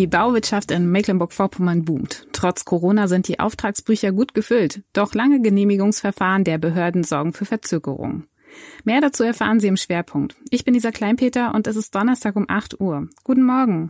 Die 0.00 0.06
Bauwirtschaft 0.06 0.70
in 0.70 0.90
Mecklenburg-Vorpommern 0.90 1.84
boomt. 1.84 2.26
Trotz 2.32 2.64
Corona 2.64 3.06
sind 3.06 3.28
die 3.28 3.38
Auftragsbücher 3.38 4.12
gut 4.12 4.32
gefüllt, 4.32 4.82
doch 4.94 5.12
lange 5.12 5.42
Genehmigungsverfahren 5.42 6.42
der 6.42 6.56
Behörden 6.56 7.04
sorgen 7.04 7.34
für 7.34 7.44
Verzögerungen. 7.44 8.26
Mehr 8.84 9.02
dazu 9.02 9.24
erfahren 9.24 9.60
Sie 9.60 9.68
im 9.68 9.76
Schwerpunkt. 9.76 10.36
Ich 10.48 10.64
bin 10.64 10.72
Lisa 10.72 10.90
Kleinpeter 10.90 11.54
und 11.54 11.66
es 11.66 11.76
ist 11.76 11.94
Donnerstag 11.94 12.36
um 12.36 12.46
8 12.48 12.80
Uhr. 12.80 13.08
Guten 13.24 13.42
Morgen. 13.42 13.88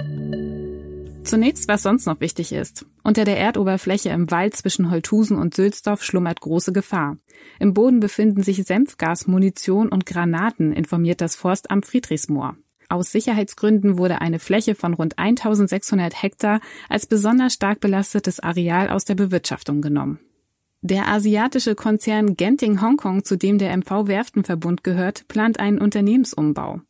Zunächst, 1.23 1.69
was 1.69 1.85
sonst 1.85 2.07
noch 2.07 2.19
wichtig 2.19 2.51
ist. 2.51 2.87
Unter 3.05 3.25
der 3.25 3.39
Erdoberfläche 3.39 4.09
im 4.09 4.33
Wald 4.33 4.57
zwischen 4.57 4.91
Holthusen 4.91 5.39
und 5.39 5.55
Sülzdorf 5.55 6.03
schlummert 6.03 6.41
große 6.41 6.73
Gefahr. 6.73 7.19
Im 7.61 7.73
Boden 7.73 8.01
befinden 8.01 8.43
sich 8.43 8.65
Senfgas, 8.65 9.29
Munition 9.29 9.89
und 9.89 10.07
Granaten, 10.07 10.73
informiert 10.73 11.21
das 11.21 11.37
Forstamt 11.37 11.87
Friedrichsmoor. 11.87 12.57
Aus 12.91 13.13
Sicherheitsgründen 13.13 13.99
wurde 13.99 14.21
eine 14.21 14.41
Fläche 14.41 14.75
von 14.75 14.95
rund 14.95 15.17
1600 15.17 16.23
Hektar 16.23 16.61
als 16.89 17.07
besonders 17.07 17.55
stark 17.55 17.79
belastetes 17.79 18.41
Areal 18.41 18.91
aus 18.91 19.05
der 19.05 19.15
Bewirtschaftung 19.15 19.81
genommen. 19.81 20.19
Der 20.83 21.07
asiatische 21.09 21.77
Konzern 21.77 22.37
Genting 22.37 22.83
Hongkong, 22.83 23.23
zu 23.23 23.37
dem 23.37 23.59
der 23.59 23.77
MV 23.77 24.09
Werftenverbund 24.09 24.83
gehört, 24.83 25.29
plant 25.29 25.61
einen 25.61 25.79
Unternehmensumbau. 25.79 26.81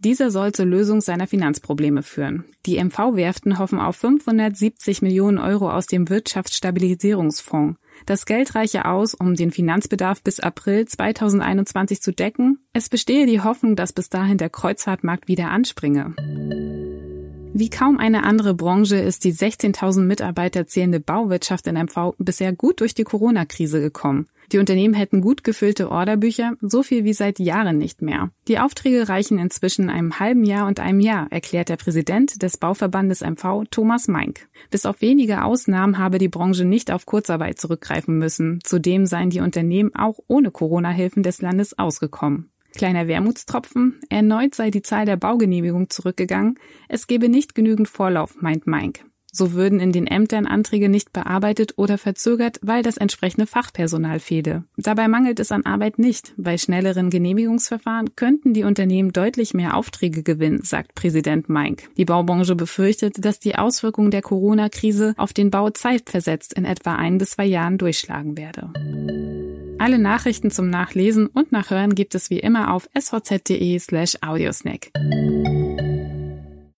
Dieser 0.00 0.30
soll 0.30 0.52
zur 0.52 0.66
Lösung 0.66 1.00
seiner 1.00 1.26
Finanzprobleme 1.26 2.02
führen. 2.02 2.44
Die 2.66 2.82
MV-Werften 2.82 3.58
hoffen 3.58 3.78
auf 3.78 3.96
570 3.96 5.02
Millionen 5.02 5.38
Euro 5.38 5.70
aus 5.70 5.86
dem 5.86 6.08
Wirtschaftsstabilisierungsfonds. 6.10 7.78
Das 8.06 8.26
Geld 8.26 8.54
reiche 8.54 8.84
aus, 8.84 9.14
um 9.14 9.34
den 9.34 9.50
Finanzbedarf 9.50 10.22
bis 10.22 10.40
April 10.40 10.86
2021 10.86 12.02
zu 12.02 12.12
decken. 12.12 12.58
Es 12.72 12.88
bestehe 12.88 13.26
die 13.26 13.40
Hoffnung, 13.40 13.76
dass 13.76 13.92
bis 13.92 14.08
dahin 14.08 14.38
der 14.38 14.50
Kreuzfahrtmarkt 14.50 15.28
wieder 15.28 15.50
anspringe. 15.50 16.14
Wie 17.56 17.70
kaum 17.70 17.98
eine 17.98 18.24
andere 18.24 18.52
Branche 18.52 18.96
ist 18.96 19.22
die 19.22 19.32
16.000 19.32 20.00
Mitarbeiter 20.00 20.66
zählende 20.66 20.98
Bauwirtschaft 20.98 21.68
in 21.68 21.76
MV 21.76 22.14
bisher 22.18 22.52
gut 22.52 22.80
durch 22.80 22.94
die 22.94 23.04
Corona-Krise 23.04 23.80
gekommen. 23.80 24.26
Die 24.52 24.58
Unternehmen 24.58 24.94
hätten 24.94 25.20
gut 25.20 25.44
gefüllte 25.44 25.90
Orderbücher, 25.90 26.54
so 26.60 26.82
viel 26.82 27.04
wie 27.04 27.12
seit 27.12 27.38
Jahren 27.38 27.78
nicht 27.78 28.02
mehr. 28.02 28.30
Die 28.48 28.58
Aufträge 28.58 29.08
reichen 29.08 29.38
inzwischen 29.38 29.90
einem 29.90 30.18
halben 30.20 30.44
Jahr 30.44 30.66
und 30.66 30.80
einem 30.80 31.00
Jahr, 31.00 31.26
erklärt 31.30 31.68
der 31.68 31.76
Präsident 31.76 32.42
des 32.42 32.56
Bauverbandes 32.56 33.22
MV, 33.22 33.64
Thomas 33.70 34.08
Meink. 34.08 34.48
Bis 34.70 34.86
auf 34.86 35.00
wenige 35.00 35.44
Ausnahmen 35.44 35.98
habe 35.98 36.18
die 36.18 36.28
Branche 36.28 36.64
nicht 36.64 36.90
auf 36.90 37.06
Kurzarbeit 37.06 37.58
zurückgreifen 37.58 38.18
müssen. 38.18 38.60
Zudem 38.62 39.06
seien 39.06 39.30
die 39.30 39.40
Unternehmen 39.40 39.94
auch 39.94 40.18
ohne 40.26 40.50
Corona-Hilfen 40.50 41.22
des 41.22 41.40
Landes 41.40 41.78
ausgekommen. 41.78 42.50
Kleiner 42.74 43.06
Wermutstropfen, 43.06 44.00
erneut 44.08 44.54
sei 44.54 44.70
die 44.70 44.82
Zahl 44.82 45.06
der 45.06 45.16
Baugenehmigungen 45.16 45.90
zurückgegangen, 45.90 46.58
es 46.88 47.06
gebe 47.06 47.28
nicht 47.28 47.54
genügend 47.54 47.88
Vorlauf, 47.88 48.40
meint 48.40 48.66
Mike. 48.66 49.04
So 49.36 49.52
würden 49.52 49.80
in 49.80 49.90
den 49.90 50.06
Ämtern 50.06 50.46
Anträge 50.46 50.88
nicht 50.88 51.12
bearbeitet 51.12 51.74
oder 51.76 51.98
verzögert, 51.98 52.60
weil 52.62 52.84
das 52.84 52.96
entsprechende 52.96 53.48
Fachpersonal 53.48 54.20
fehle. 54.20 54.62
Dabei 54.76 55.08
mangelt 55.08 55.40
es 55.40 55.50
an 55.50 55.66
Arbeit 55.66 55.98
nicht. 55.98 56.32
Bei 56.36 56.56
schnelleren 56.56 57.10
Genehmigungsverfahren 57.10 58.14
könnten 58.14 58.54
die 58.54 58.62
Unternehmen 58.62 59.12
deutlich 59.12 59.52
mehr 59.52 59.76
Aufträge 59.76 60.22
gewinnen, 60.22 60.60
sagt 60.62 60.94
Präsident 60.94 61.48
Mike. 61.48 61.88
Die 61.96 62.04
Baubranche 62.04 62.54
befürchtet, 62.54 63.24
dass 63.24 63.40
die 63.40 63.56
Auswirkungen 63.56 64.12
der 64.12 64.22
Corona-Krise 64.22 65.14
auf 65.16 65.32
den 65.32 65.50
Bau 65.50 65.70
zeitversetzt 65.70 66.52
in 66.52 66.64
etwa 66.64 66.94
ein 66.94 67.18
bis 67.18 67.32
zwei 67.32 67.46
Jahren 67.46 67.76
durchschlagen 67.76 68.38
werde. 68.38 68.70
Alle 69.80 69.98
Nachrichten 69.98 70.52
zum 70.52 70.70
Nachlesen 70.70 71.26
und 71.26 71.50
Nachhören 71.50 71.96
gibt 71.96 72.14
es 72.14 72.30
wie 72.30 72.38
immer 72.38 72.72
auf 72.72 72.88
svz.de 72.94 73.78
slash 73.80 74.16
audiosnack. 74.22 74.92